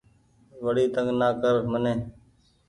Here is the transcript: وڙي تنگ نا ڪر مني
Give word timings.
وڙي 0.63 0.85
تنگ 0.95 1.09
نا 1.19 1.27
ڪر 1.41 1.55
مني 1.71 1.93